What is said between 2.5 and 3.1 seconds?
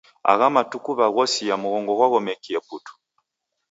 putu.